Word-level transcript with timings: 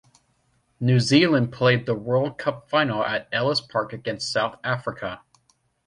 New 0.79 0.99
Zealand 0.99 1.51
played 1.53 1.85
the 1.85 1.93
World 1.93 2.39
Cup 2.39 2.67
final 2.67 3.05
at 3.05 3.29
Ellis 3.31 3.61
Park 3.61 3.93
against 3.93 4.31
South 4.31 4.57
Africa. 4.63 5.21